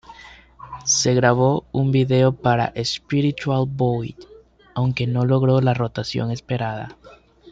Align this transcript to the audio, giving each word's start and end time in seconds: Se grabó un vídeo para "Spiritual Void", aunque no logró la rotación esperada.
Se 0.83 1.13
grabó 1.13 1.67
un 1.71 1.91
vídeo 1.91 2.33
para 2.33 2.73
"Spiritual 2.75 3.67
Void", 3.67 4.17
aunque 4.73 5.05
no 5.05 5.25
logró 5.25 5.61
la 5.61 5.75
rotación 5.75 6.31
esperada. 6.31 6.97